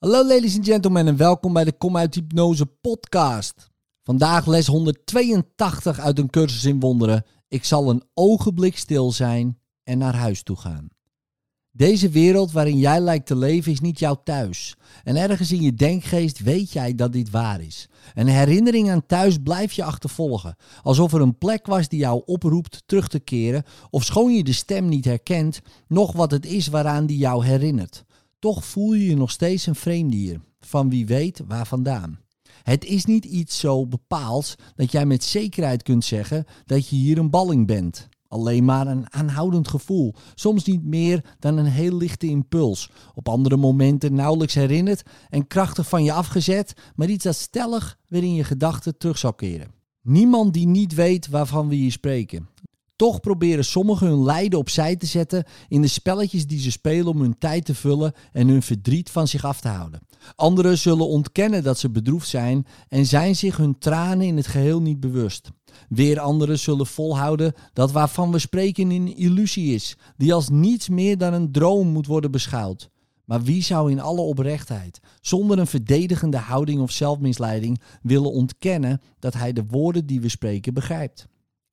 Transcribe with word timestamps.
Hallo 0.00 0.26
ladies 0.26 0.56
and 0.56 0.66
gentlemen 0.66 1.06
en 1.06 1.16
welkom 1.16 1.52
bij 1.52 1.64
de 1.64 1.72
Kom 1.72 1.96
uit 1.96 2.14
Hypnose 2.14 2.66
podcast. 2.66 3.70
Vandaag 4.02 4.46
les 4.46 4.66
182 4.66 5.98
uit 5.98 6.18
een 6.18 6.30
cursus 6.30 6.64
in 6.64 6.80
wonderen. 6.80 7.24
Ik 7.48 7.64
zal 7.64 7.90
een 7.90 8.02
ogenblik 8.14 8.76
stil 8.76 9.12
zijn 9.12 9.58
en 9.84 9.98
naar 9.98 10.14
huis 10.14 10.42
toe 10.42 10.56
gaan. 10.56 10.88
Deze 11.72 12.08
wereld 12.08 12.52
waarin 12.52 12.78
jij 12.78 13.00
lijkt 13.00 13.26
te 13.26 13.36
leven 13.36 13.72
is 13.72 13.80
niet 13.80 13.98
jouw 13.98 14.20
thuis. 14.24 14.76
En 15.04 15.16
ergens 15.16 15.52
in 15.52 15.62
je 15.62 15.74
denkgeest 15.74 16.38
weet 16.38 16.72
jij 16.72 16.94
dat 16.94 17.12
dit 17.12 17.30
waar 17.30 17.60
is. 17.60 17.88
Een 18.14 18.28
herinnering 18.28 18.90
aan 18.90 19.06
thuis 19.06 19.38
blijft 19.42 19.74
je 19.74 19.84
achtervolgen. 19.84 20.56
Alsof 20.82 21.12
er 21.12 21.20
een 21.20 21.38
plek 21.38 21.66
was 21.66 21.88
die 21.88 21.98
jou 21.98 22.22
oproept 22.24 22.82
terug 22.86 23.08
te 23.08 23.20
keren. 23.20 23.62
Of 23.90 24.04
schoon 24.04 24.34
je 24.34 24.44
de 24.44 24.52
stem 24.52 24.88
niet 24.88 25.04
herkent, 25.04 25.60
nog 25.88 26.12
wat 26.12 26.30
het 26.30 26.46
is 26.46 26.66
waaraan 26.66 27.06
die 27.06 27.18
jou 27.18 27.44
herinnert. 27.44 28.04
Toch 28.40 28.64
voel 28.64 28.92
je 28.92 29.06
je 29.06 29.16
nog 29.16 29.30
steeds 29.30 29.66
een 29.66 29.74
vreemdier, 29.74 30.40
van 30.60 30.90
wie 30.90 31.06
weet 31.06 31.42
waar 31.46 31.66
vandaan. 31.66 32.20
Het 32.62 32.84
is 32.84 33.04
niet 33.04 33.24
iets 33.24 33.58
zo 33.58 33.86
bepaalds 33.86 34.54
dat 34.74 34.92
jij 34.92 35.06
met 35.06 35.24
zekerheid 35.24 35.82
kunt 35.82 36.04
zeggen 36.04 36.44
dat 36.64 36.88
je 36.88 36.96
hier 36.96 37.18
een 37.18 37.30
balling 37.30 37.66
bent. 37.66 38.08
Alleen 38.28 38.64
maar 38.64 38.86
een 38.86 39.12
aanhoudend 39.12 39.68
gevoel, 39.68 40.14
soms 40.34 40.64
niet 40.64 40.84
meer 40.84 41.24
dan 41.38 41.56
een 41.56 41.66
heel 41.66 41.96
lichte 41.96 42.26
impuls. 42.26 42.90
Op 43.14 43.28
andere 43.28 43.56
momenten 43.56 44.14
nauwelijks 44.14 44.54
herinnerd 44.54 45.02
en 45.28 45.46
krachtig 45.46 45.88
van 45.88 46.04
je 46.04 46.12
afgezet, 46.12 46.74
maar 46.94 47.08
iets 47.08 47.24
dat 47.24 47.36
stellig 47.36 47.98
weer 48.08 48.22
in 48.22 48.34
je 48.34 48.44
gedachten 48.44 48.98
terug 48.98 49.18
zal 49.18 49.34
keren. 49.34 49.72
Niemand 50.02 50.54
die 50.54 50.66
niet 50.66 50.94
weet 50.94 51.28
waarvan 51.28 51.68
we 51.68 51.74
hier 51.74 51.92
spreken. 51.92 52.48
Toch 53.00 53.20
proberen 53.20 53.64
sommigen 53.64 54.06
hun 54.06 54.22
lijden 54.22 54.58
opzij 54.58 54.96
te 54.96 55.06
zetten 55.06 55.44
in 55.68 55.82
de 55.82 55.88
spelletjes 55.88 56.46
die 56.46 56.58
ze 56.58 56.70
spelen 56.70 57.06
om 57.06 57.20
hun 57.20 57.38
tijd 57.38 57.64
te 57.64 57.74
vullen 57.74 58.12
en 58.32 58.48
hun 58.48 58.62
verdriet 58.62 59.10
van 59.10 59.28
zich 59.28 59.44
af 59.44 59.60
te 59.60 59.68
houden. 59.68 60.00
Anderen 60.34 60.78
zullen 60.78 61.08
ontkennen 61.08 61.62
dat 61.62 61.78
ze 61.78 61.90
bedroefd 61.90 62.28
zijn 62.28 62.66
en 62.88 63.06
zijn 63.06 63.36
zich 63.36 63.56
hun 63.56 63.78
tranen 63.78 64.26
in 64.26 64.36
het 64.36 64.46
geheel 64.46 64.82
niet 64.82 65.00
bewust. 65.00 65.50
Weer 65.88 66.20
anderen 66.20 66.58
zullen 66.58 66.86
volhouden 66.86 67.52
dat 67.72 67.92
waarvan 67.92 68.32
we 68.32 68.38
spreken 68.38 68.90
een 68.90 69.16
illusie 69.16 69.74
is, 69.74 69.96
die 70.16 70.34
als 70.34 70.48
niets 70.48 70.88
meer 70.88 71.18
dan 71.18 71.32
een 71.32 71.52
droom 71.52 71.88
moet 71.88 72.06
worden 72.06 72.30
beschouwd. 72.30 72.90
Maar 73.24 73.42
wie 73.42 73.62
zou 73.62 73.90
in 73.90 74.00
alle 74.00 74.20
oprechtheid, 74.20 75.00
zonder 75.20 75.58
een 75.58 75.66
verdedigende 75.66 76.38
houding 76.38 76.80
of 76.80 76.90
zelfmisleiding, 76.90 77.80
willen 78.02 78.32
ontkennen 78.32 79.00
dat 79.18 79.34
hij 79.34 79.52
de 79.52 79.64
woorden 79.68 80.06
die 80.06 80.20
we 80.20 80.28
spreken 80.28 80.74
begrijpt? 80.74 81.28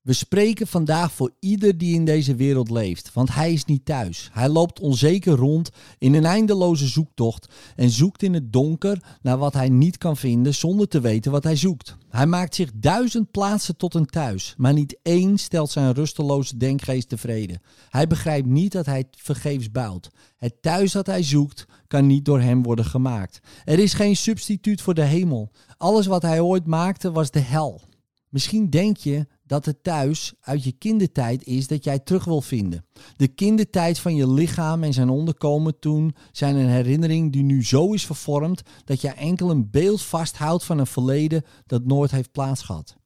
We 0.08 0.14
spreken 0.14 0.68
vandaag 0.68 1.12
voor 1.12 1.32
ieder 1.40 1.78
die 1.78 1.94
in 1.94 2.06
deze 2.06 2.36
wereld 2.36 2.70
leeft, 2.70 3.14
want 3.14 3.34
hij 3.34 3.54
is 3.54 3.66
niet 3.66 3.86
thuis. 3.86 4.30
Hij 4.34 4.50
loopt 4.50 4.80
onzeker 4.80 5.36
rond 5.36 5.70
in 5.98 6.14
een 6.14 6.26
eindeloze 6.26 6.88
zoektocht 6.88 7.54
en 7.76 7.90
zoekt 7.90 8.24
in 8.24 8.34
het 8.34 8.54
donker 8.54 9.18
naar 9.22 9.38
wat 9.38 9.54
hij 9.54 9.70
niet 9.70 9.98
kan 9.98 10.18
vinden 10.18 10.56
zonder 10.56 10.88
te 10.88 11.00
weten 11.00 11.32
wat 11.32 11.44
hij 11.44 11.56
zoekt. 11.56 11.98
Hij 12.10 12.26
maakt 12.26 12.56
zich 12.56 12.72
duizend 12.76 13.32
plaatsen 13.32 13.78
tot 13.78 13.94
een 13.94 14.06
thuis, 14.06 14.54
maar 14.58 14.74
niet 14.74 15.00
één 15.02 15.38
stelt 15.38 15.72
zijn 15.72 15.94
rusteloze 15.94 16.58
denkgeest 16.58 17.10
tevreden. 17.10 17.62
Hij 17.90 18.08
begrijpt 18.08 18.48
niet 18.48 18.72
dat 18.72 18.86
hij 18.86 19.06
vergeefs 19.12 19.72
bouwt. 19.72 20.10
Het 20.38 20.62
thuis 20.62 20.92
dat 20.92 21.06
hij 21.06 21.24
zoekt 21.24 21.66
kan 21.88 22.08
niet 22.08 22.26
door 22.26 22.40
hem 22.40 22.64
worden 22.64 22.86
gemaakt. 22.86 23.40
Er 23.66 23.80
is 23.80 23.94
geen 23.94 24.16
substituut 24.16 24.82
voor 24.82 24.94
de 24.94 25.04
hemel. 25.04 25.52
Alles 25.78 26.06
wat 26.06 26.22
hij 26.22 26.40
ooit 26.40 26.66
maakte 26.66 27.12
was 27.12 27.32
de 27.32 27.40
hel. 27.40 27.82
Misschien 28.30 28.70
denk 28.70 28.98
je 28.98 29.28
dat 29.46 29.66
het 29.66 29.84
thuis 29.84 30.34
uit 30.40 30.64
je 30.64 30.72
kindertijd 30.72 31.44
is 31.44 31.68
dat 31.68 31.84
jij 31.84 32.00
terug 32.00 32.26
wil 32.26 32.42
vinden. 32.42 32.86
De 33.16 33.28
kindertijd 33.28 34.00
van 34.00 34.16
je 34.16 34.32
lichaam 34.32 34.84
en 34.84 34.94
zijn 34.94 35.10
onderkomen 35.10 35.80
toen 35.80 36.16
zijn 36.32 36.56
een 36.56 36.70
herinnering 36.70 37.32
die 37.32 37.44
nu 37.44 37.64
zo 37.64 37.94
is 37.94 38.06
vervormd 38.06 38.62
dat 38.86 39.02
jij 39.02 39.14
enkel 39.14 39.50
een 39.50 39.70
beeld 39.70 40.02
vasthoudt 40.02 40.64
van 40.64 40.78
een 40.78 40.88
verleden 40.88 41.44
dat 41.66 41.86
nooit 41.86 42.12
heeft 42.12 42.32
plaatsgehad. 42.32 42.98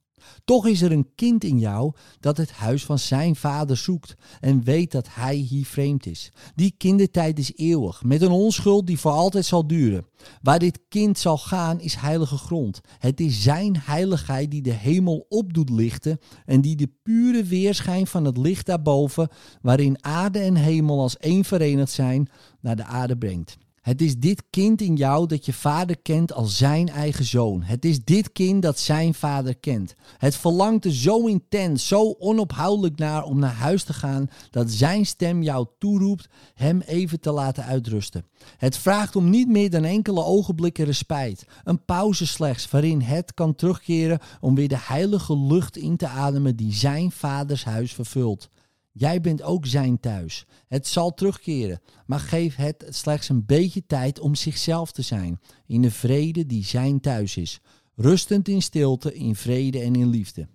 Toch 0.44 0.66
is 0.66 0.82
er 0.82 0.92
een 0.92 1.10
kind 1.14 1.44
in 1.44 1.58
jou 1.58 1.92
dat 2.20 2.36
het 2.36 2.52
huis 2.52 2.84
van 2.84 2.98
zijn 2.98 3.36
vader 3.36 3.76
zoekt 3.76 4.14
en 4.40 4.64
weet 4.64 4.90
dat 4.92 5.08
hij 5.10 5.34
hier 5.34 5.66
vreemd 5.66 6.06
is. 6.06 6.32
Die 6.54 6.74
kindertijd 6.76 7.38
is 7.38 7.52
eeuwig, 7.56 8.04
met 8.04 8.22
een 8.22 8.30
onschuld 8.30 8.86
die 8.86 8.98
voor 8.98 9.10
altijd 9.10 9.44
zal 9.44 9.66
duren. 9.66 10.06
Waar 10.42 10.58
dit 10.58 10.80
kind 10.88 11.18
zal 11.18 11.38
gaan 11.38 11.80
is 11.80 11.94
heilige 11.94 12.36
grond. 12.36 12.80
Het 12.98 13.20
is 13.20 13.42
zijn 13.42 13.76
heiligheid 13.80 14.50
die 14.50 14.62
de 14.62 14.72
hemel 14.72 15.26
op 15.28 15.54
doet 15.54 15.70
lichten 15.70 16.18
en 16.44 16.60
die 16.60 16.76
de 16.76 16.90
pure 17.02 17.44
weerschijn 17.44 18.06
van 18.06 18.24
het 18.24 18.36
licht 18.36 18.66
daarboven, 18.66 19.28
waarin 19.60 20.04
aarde 20.04 20.38
en 20.38 20.56
hemel 20.56 21.00
als 21.00 21.16
één 21.16 21.44
verenigd 21.44 21.92
zijn, 21.92 22.28
naar 22.60 22.76
de 22.76 22.84
aarde 22.84 23.16
brengt. 23.16 23.56
Het 23.82 24.02
is 24.02 24.16
dit 24.18 24.42
kind 24.50 24.80
in 24.80 24.96
jou 24.96 25.26
dat 25.26 25.46
je 25.46 25.52
vader 25.52 25.98
kent 26.02 26.32
als 26.32 26.56
zijn 26.56 26.88
eigen 26.88 27.24
zoon. 27.24 27.62
Het 27.62 27.84
is 27.84 28.04
dit 28.04 28.32
kind 28.32 28.62
dat 28.62 28.78
zijn 28.78 29.14
vader 29.14 29.56
kent. 29.56 29.94
Het 30.18 30.36
verlangt 30.36 30.84
er 30.84 30.94
zo 30.94 31.26
intens, 31.26 31.88
zo 31.88 32.14
onophoudelijk 32.18 32.98
naar 32.98 33.24
om 33.24 33.38
naar 33.38 33.54
huis 33.54 33.84
te 33.84 33.92
gaan 33.92 34.30
dat 34.50 34.70
zijn 34.70 35.06
stem 35.06 35.42
jou 35.42 35.66
toeroept 35.78 36.28
hem 36.54 36.80
even 36.80 37.20
te 37.20 37.32
laten 37.32 37.64
uitrusten. 37.64 38.24
Het 38.56 38.76
vraagt 38.76 39.16
om 39.16 39.30
niet 39.30 39.48
meer 39.48 39.70
dan 39.70 39.84
enkele 39.84 40.24
ogenblikken 40.24 40.84
respijt, 40.84 41.46
een 41.64 41.84
pauze 41.84 42.26
slechts 42.26 42.70
waarin 42.70 43.00
het 43.00 43.34
kan 43.34 43.54
terugkeren 43.54 44.18
om 44.40 44.54
weer 44.54 44.68
de 44.68 44.78
heilige 44.78 45.38
lucht 45.38 45.76
in 45.76 45.96
te 45.96 46.08
ademen 46.08 46.56
die 46.56 46.72
zijn 46.72 47.10
vaders 47.10 47.64
huis 47.64 47.92
vervult. 47.92 48.50
Jij 48.92 49.20
bent 49.20 49.42
ook 49.42 49.66
zijn 49.66 50.00
thuis. 50.00 50.46
Het 50.68 50.86
zal 50.86 51.14
terugkeren, 51.14 51.80
maar 52.06 52.20
geef 52.20 52.56
het 52.56 52.86
slechts 52.88 53.28
een 53.28 53.46
beetje 53.46 53.86
tijd 53.86 54.20
om 54.20 54.34
zichzelf 54.34 54.92
te 54.92 55.02
zijn, 55.02 55.40
in 55.66 55.82
de 55.82 55.90
vrede 55.90 56.46
die 56.46 56.64
zijn 56.64 57.00
thuis 57.00 57.36
is, 57.36 57.60
rustend 57.94 58.48
in 58.48 58.62
stilte, 58.62 59.14
in 59.14 59.36
vrede 59.36 59.80
en 59.80 59.94
in 59.94 60.08
liefde. 60.08 60.48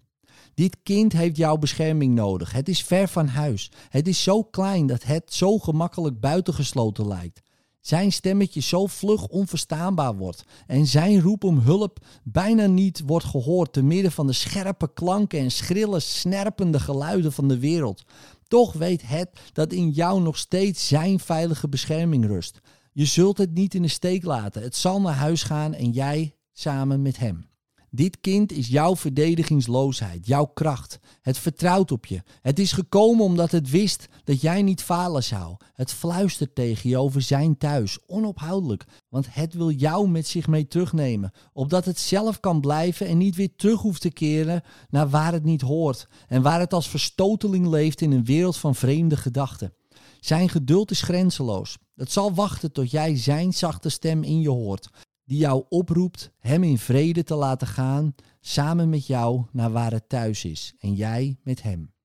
Dit 0.53 0.77
kind 0.83 1.13
heeft 1.13 1.37
jouw 1.37 1.57
bescherming 1.57 2.13
nodig. 2.15 2.51
Het 2.51 2.69
is 2.69 2.83
ver 2.83 3.07
van 3.07 3.27
huis. 3.27 3.71
Het 3.89 4.07
is 4.07 4.23
zo 4.23 4.43
klein 4.43 4.87
dat 4.87 5.03
het 5.03 5.33
zo 5.33 5.57
gemakkelijk 5.57 6.19
buitengesloten 6.19 7.07
lijkt 7.07 7.41
zijn 7.81 8.11
stemmetje 8.11 8.61
zo 8.61 8.85
vlug 8.85 9.27
onverstaanbaar 9.27 10.15
wordt 10.15 10.43
en 10.67 10.85
zijn 10.85 11.21
roep 11.21 11.43
om 11.43 11.59
hulp 11.59 12.05
bijna 12.23 12.65
niet 12.65 13.01
wordt 13.05 13.25
gehoord 13.25 13.73
te 13.73 13.83
midden 13.83 14.11
van 14.11 14.27
de 14.27 14.33
scherpe 14.33 14.93
klanken 14.93 15.39
en 15.39 15.51
schrille, 15.51 15.99
snerpende 15.99 16.79
geluiden 16.79 17.33
van 17.33 17.47
de 17.47 17.59
wereld. 17.59 18.03
Toch 18.47 18.73
weet 18.73 19.07
het 19.07 19.29
dat 19.53 19.73
in 19.73 19.89
jou 19.89 20.21
nog 20.21 20.37
steeds 20.37 20.87
zijn 20.87 21.19
veilige 21.19 21.69
bescherming 21.69 22.25
rust. 22.25 22.59
Je 22.91 23.05
zult 23.05 23.37
het 23.37 23.53
niet 23.53 23.73
in 23.73 23.81
de 23.81 23.87
steek 23.87 24.23
laten. 24.23 24.61
Het 24.61 24.75
zal 24.75 25.01
naar 25.01 25.15
huis 25.15 25.43
gaan 25.43 25.73
en 25.73 25.91
jij 25.91 26.35
samen 26.53 27.01
met 27.01 27.17
hem. 27.17 27.45
Dit 27.89 28.19
kind 28.21 28.51
is 28.51 28.67
jouw 28.67 28.95
verdedigingsloosheid, 28.95 30.27
jouw 30.27 30.45
kracht. 30.45 30.99
Het 31.21 31.37
vertrouwt 31.37 31.91
op 31.91 32.05
je. 32.05 32.21
Het 32.41 32.59
is 32.59 32.71
gekomen 32.71 33.23
omdat 33.23 33.51
het 33.51 33.69
wist 33.69 34.07
dat 34.23 34.41
jij 34.41 34.61
niet 34.61 34.81
falen 34.81 35.23
zou. 35.23 35.55
Het 35.73 35.93
fluistert 35.93 36.55
tegen 36.55 36.89
je 36.89 36.97
over 36.97 37.21
zijn 37.21 37.57
thuis, 37.57 37.97
onophoudelijk. 38.07 38.85
Want 39.09 39.27
het 39.29 39.53
wil 39.53 39.71
jou 39.71 40.09
met 40.09 40.27
zich 40.27 40.47
mee 40.47 40.67
terugnemen. 40.67 41.31
Opdat 41.53 41.85
het 41.85 41.99
zelf 41.99 42.39
kan 42.39 42.61
blijven 42.61 43.07
en 43.07 43.17
niet 43.17 43.35
weer 43.35 43.55
terug 43.55 43.81
hoeft 43.81 44.01
te 44.01 44.11
keren 44.11 44.63
naar 44.89 45.09
waar 45.09 45.33
het 45.33 45.43
niet 45.43 45.61
hoort. 45.61 46.07
En 46.27 46.41
waar 46.41 46.59
het 46.59 46.73
als 46.73 46.89
verstoteling 46.89 47.67
leeft 47.67 48.01
in 48.01 48.11
een 48.11 48.25
wereld 48.25 48.57
van 48.57 48.75
vreemde 48.75 49.17
gedachten. 49.17 49.73
Zijn 50.19 50.49
geduld 50.49 50.91
is 50.91 51.01
grenzeloos. 51.01 51.77
Het 51.95 52.11
zal 52.11 52.33
wachten 52.33 52.71
tot 52.71 52.91
jij 52.91 53.17
zijn 53.17 53.53
zachte 53.53 53.89
stem 53.89 54.23
in 54.23 54.39
je 54.39 54.49
hoort 54.49 54.89
die 55.27 55.37
jou 55.37 55.63
oproept 55.69 56.31
hem 56.39 56.63
in 56.63 56.77
vrede 56.77 57.23
te 57.23 57.35
laten 57.35 57.67
gaan, 57.67 58.15
samen 58.39 58.89
met 58.89 59.07
jou 59.07 59.43
naar 59.51 59.71
waar 59.71 59.91
het 59.91 60.09
thuis 60.09 60.45
is 60.45 60.73
en 60.79 60.93
jij 60.93 61.37
met 61.43 61.63
hem. 61.63 61.95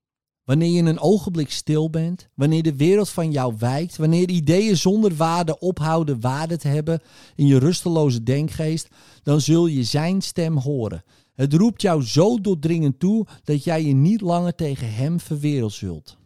Wanneer 0.43 0.71
je 0.71 0.81
een 0.81 0.99
ogenblik 0.99 1.51
stil 1.51 1.89
bent, 1.89 2.29
wanneer 2.35 2.63
de 2.63 2.75
wereld 2.75 3.09
van 3.09 3.31
jou 3.31 3.55
wijkt, 3.59 3.97
wanneer 3.97 4.29
ideeën 4.29 4.77
zonder 4.77 5.15
waarde 5.15 5.59
ophouden 5.59 6.19
waarde 6.19 6.57
te 6.57 6.67
hebben 6.67 7.01
in 7.35 7.47
je 7.47 7.57
rusteloze 7.57 8.23
denkgeest, 8.23 8.87
dan 9.23 9.41
zul 9.41 9.67
je 9.67 9.83
zijn 9.83 10.21
stem 10.21 10.57
horen. 10.57 11.03
Het 11.33 11.53
roept 11.53 11.81
jou 11.81 12.03
zo 12.03 12.37
doordringend 12.41 12.99
toe 12.99 13.27
dat 13.43 13.63
jij 13.63 13.83
je 13.83 13.93
niet 13.93 14.21
langer 14.21 14.55
tegen 14.55 14.93
hem 14.93 15.19
verwereld 15.19 15.73
zult. 15.73 16.17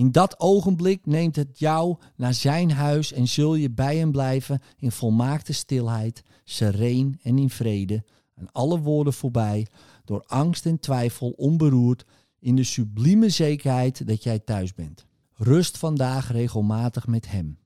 In 0.00 0.12
dat 0.12 0.40
ogenblik 0.40 1.06
neemt 1.06 1.36
het 1.36 1.58
jou 1.58 1.96
naar 2.16 2.34
zijn 2.34 2.70
huis 2.70 3.12
en 3.12 3.28
zul 3.28 3.54
je 3.54 3.70
bij 3.70 3.96
hem 3.96 4.12
blijven 4.12 4.60
in 4.78 4.92
volmaakte 4.92 5.52
stilheid, 5.52 6.22
sereen 6.44 7.18
en 7.22 7.38
in 7.38 7.50
vrede, 7.50 8.04
aan 8.34 8.52
alle 8.52 8.78
woorden 8.78 9.12
voorbij, 9.12 9.66
door 10.04 10.24
angst 10.26 10.66
en 10.66 10.80
twijfel 10.80 11.30
onberoerd, 11.30 12.04
in 12.38 12.56
de 12.56 12.64
sublieme 12.64 13.28
zekerheid 13.28 14.06
dat 14.06 14.22
jij 14.22 14.38
thuis 14.38 14.74
bent. 14.74 15.06
Rust 15.34 15.78
vandaag 15.78 16.32
regelmatig 16.32 17.06
met 17.06 17.30
hem. 17.30 17.58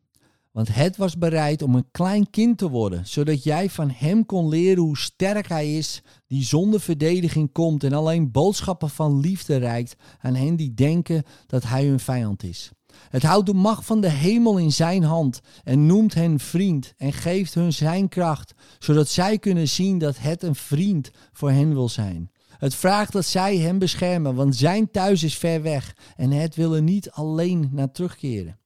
Want 0.54 0.74
het 0.74 0.96
was 0.96 1.18
bereid 1.18 1.62
om 1.62 1.74
een 1.74 1.90
klein 1.90 2.30
kind 2.30 2.58
te 2.58 2.68
worden, 2.68 3.06
zodat 3.06 3.42
jij 3.42 3.70
van 3.70 3.90
hem 3.90 4.26
kon 4.26 4.48
leren 4.48 4.82
hoe 4.82 4.98
sterk 4.98 5.48
hij 5.48 5.76
is, 5.76 6.02
die 6.26 6.44
zonder 6.44 6.80
verdediging 6.80 7.52
komt 7.52 7.84
en 7.84 7.92
alleen 7.92 8.30
boodschappen 8.30 8.90
van 8.90 9.20
liefde 9.20 9.56
reikt 9.56 9.96
aan 10.20 10.34
hen 10.34 10.56
die 10.56 10.74
denken 10.74 11.22
dat 11.46 11.62
hij 11.62 11.86
hun 11.86 12.00
vijand 12.00 12.42
is. 12.42 12.70
Het 13.08 13.22
houdt 13.22 13.46
de 13.46 13.54
macht 13.54 13.84
van 13.84 14.00
de 14.00 14.10
hemel 14.10 14.58
in 14.58 14.72
zijn 14.72 15.02
hand 15.02 15.40
en 15.64 15.86
noemt 15.86 16.14
hen 16.14 16.38
vriend 16.38 16.94
en 16.96 17.12
geeft 17.12 17.54
hun 17.54 17.72
zijn 17.72 18.08
kracht, 18.08 18.54
zodat 18.78 19.08
zij 19.08 19.38
kunnen 19.38 19.68
zien 19.68 19.98
dat 19.98 20.18
het 20.18 20.42
een 20.42 20.54
vriend 20.54 21.10
voor 21.32 21.50
hen 21.50 21.74
wil 21.74 21.88
zijn. 21.88 22.30
Het 22.58 22.74
vraagt 22.74 23.12
dat 23.12 23.24
zij 23.24 23.56
hem 23.56 23.78
beschermen, 23.78 24.34
want 24.34 24.56
zijn 24.56 24.90
thuis 24.90 25.22
is 25.22 25.38
ver 25.38 25.62
weg 25.62 25.96
en 26.16 26.30
het 26.30 26.54
willen 26.54 26.84
niet 26.84 27.10
alleen 27.10 27.68
naar 27.72 27.90
terugkeren. 27.90 28.58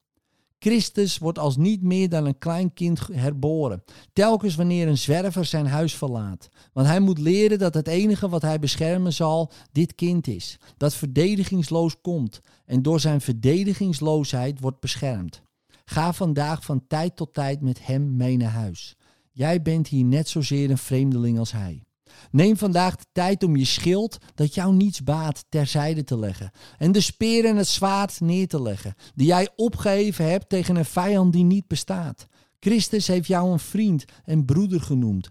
Christus 0.59 1.19
wordt 1.19 1.39
als 1.39 1.57
niet 1.57 1.83
meer 1.83 2.09
dan 2.09 2.27
een 2.27 2.39
klein 2.39 2.73
kind 2.75 3.07
herboren, 3.13 3.83
telkens 4.13 4.55
wanneer 4.55 4.89
een 4.89 4.99
zwerver 4.99 5.45
zijn 5.45 5.67
huis 5.67 5.95
verlaat. 5.95 6.49
Want 6.73 6.87
hij 6.87 7.01
moet 7.01 7.19
leren 7.19 7.59
dat 7.59 7.75
het 7.75 7.89
enige 7.89 8.29
wat 8.29 8.43
hij 8.43 8.59
beschermen 8.59 9.13
zal, 9.13 9.51
dit 9.73 9.95
kind 9.95 10.27
is, 10.27 10.59
dat 10.77 10.95
verdedigingsloos 10.95 12.01
komt 12.01 12.41
en 12.67 12.83
door 12.83 13.01
zijn 13.01 13.21
verdedigingsloosheid 13.21 14.61
wordt 14.61 14.81
beschermd. 14.81 15.43
Ga 15.85 16.13
vandaag 16.13 16.65
van 16.65 16.87
tijd 16.87 17.17
tot 17.17 17.35
tijd 17.35 17.61
met 17.61 17.87
hem 17.87 18.17
mee 18.17 18.37
naar 18.37 18.51
huis. 18.51 18.97
Jij 19.33 19.63
bent 19.63 19.89
hier 19.89 20.05
net 20.05 20.29
zozeer 20.29 20.71
een 20.71 20.79
vreemdeling 20.79 21.39
als 21.39 21.53
hij. 21.53 21.88
Neem 22.31 22.57
vandaag 22.57 22.97
de 22.97 23.05
tijd 23.13 23.43
om 23.43 23.57
je 23.57 23.65
schild, 23.65 24.19
dat 24.35 24.55
jou 24.55 24.75
niets 24.75 25.03
baat, 25.03 25.45
terzijde 25.49 26.05
te 26.05 26.19
leggen. 26.19 26.51
En 26.79 26.93
de 26.93 27.01
speer 27.01 27.45
en 27.45 27.57
het 27.57 27.69
zwaard 27.69 28.21
neer 28.21 28.49
te 28.49 28.63
leggen, 28.63 28.95
die 29.15 29.27
jij 29.27 29.49
opgeheven 29.57 30.31
hebt 30.31 30.49
tegen 30.49 30.77
een 30.77 30.85
vijand 30.85 31.33
die 31.33 31.45
niet 31.45 31.67
bestaat. 31.67 32.27
Christus 32.61 33.07
heeft 33.07 33.27
jou 33.27 33.53
een 33.53 33.59
vriend 33.59 34.05
en 34.25 34.45
broeder 34.45 34.81
genoemd. 34.81 35.29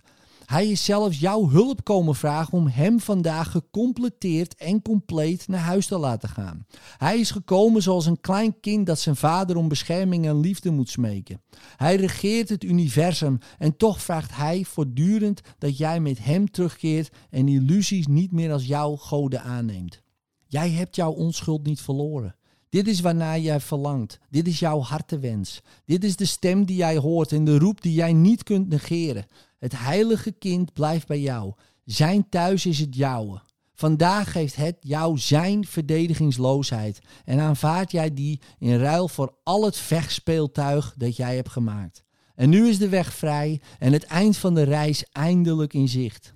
Hij 0.47 0.67
is 0.67 0.85
zelfs 0.85 1.19
jouw 1.19 1.49
hulp 1.49 1.83
komen 1.83 2.15
vragen 2.15 2.53
om 2.53 2.67
hem 2.67 2.99
vandaag 2.99 3.51
gecompleteerd 3.51 4.55
en 4.55 4.81
compleet 4.81 5.47
naar 5.47 5.59
huis 5.59 5.88
te 5.88 5.97
laten 5.97 6.29
gaan. 6.29 6.65
Hij 6.97 7.19
is 7.19 7.31
gekomen 7.31 7.81
zoals 7.81 8.05
een 8.05 8.21
klein 8.21 8.59
kind 8.59 8.85
dat 8.85 8.99
zijn 8.99 9.15
vader 9.15 9.55
om 9.55 9.67
bescherming 9.67 10.25
en 10.25 10.39
liefde 10.39 10.71
moet 10.71 10.89
smeken. 10.89 11.41
Hij 11.75 11.95
regeert 11.95 12.49
het 12.49 12.63
universum 12.63 13.38
en 13.57 13.77
toch 13.77 14.01
vraagt 14.01 14.35
hij 14.35 14.63
voortdurend 14.63 15.41
dat 15.57 15.77
jij 15.77 15.99
met 15.99 16.23
hem 16.23 16.51
terugkeert 16.51 17.09
en 17.29 17.47
illusies 17.47 18.07
niet 18.07 18.31
meer 18.31 18.51
als 18.51 18.65
jouw 18.65 18.95
goden 18.95 19.41
aanneemt. 19.41 20.01
Jij 20.45 20.69
hebt 20.71 20.95
jouw 20.95 21.11
onschuld 21.11 21.65
niet 21.65 21.81
verloren. 21.81 22.36
Dit 22.69 22.87
is 22.87 22.99
waarnaar 22.99 23.39
jij 23.39 23.59
verlangt. 23.59 24.19
Dit 24.29 24.47
is 24.47 24.59
jouw 24.59 24.79
hartewens. 24.79 25.61
Dit 25.85 26.03
is 26.03 26.15
de 26.15 26.25
stem 26.25 26.65
die 26.65 26.75
jij 26.75 26.97
hoort 26.97 27.31
en 27.31 27.45
de 27.45 27.57
roep 27.57 27.81
die 27.81 27.93
jij 27.93 28.13
niet 28.13 28.43
kunt 28.43 28.69
negeren. 28.69 29.25
Het 29.57 29.79
heilige 29.79 30.31
kind 30.31 30.73
blijft 30.73 31.07
bij 31.07 31.19
jou. 31.19 31.53
Zijn 31.85 32.29
thuis 32.29 32.65
is 32.65 32.79
het 32.79 32.95
jouwe. 32.95 33.41
Vandaag 33.73 34.31
geeft 34.31 34.55
het 34.55 34.77
jou 34.79 35.17
zijn 35.17 35.65
verdedigingsloosheid 35.65 36.99
en 37.25 37.39
aanvaard 37.39 37.91
jij 37.91 38.13
die 38.13 38.41
in 38.59 38.77
ruil 38.77 39.07
voor 39.07 39.37
al 39.43 39.65
het 39.65 39.77
vechtspeeltuig 39.77 40.93
dat 40.97 41.15
jij 41.15 41.35
hebt 41.35 41.49
gemaakt. 41.49 42.03
En 42.35 42.49
nu 42.49 42.67
is 42.67 42.77
de 42.77 42.89
weg 42.89 43.13
vrij 43.13 43.61
en 43.79 43.93
het 43.93 44.03
eind 44.03 44.37
van 44.37 44.53
de 44.53 44.63
reis 44.63 45.05
eindelijk 45.11 45.73
in 45.73 45.87
zicht. 45.87 46.33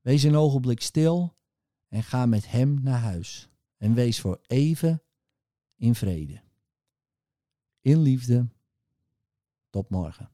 Wees 0.00 0.22
een 0.22 0.36
ogenblik 0.36 0.80
stil 0.80 1.34
en 1.88 2.02
ga 2.02 2.26
met 2.26 2.50
hem 2.50 2.78
naar 2.82 3.00
huis. 3.00 3.48
En 3.78 3.94
wees 3.94 4.20
voor 4.20 4.40
even 4.46 5.02
in 5.84 5.94
vrede. 5.94 6.42
In 7.80 8.02
liefde. 8.02 8.48
Tot 9.70 9.90
morgen. 9.90 10.33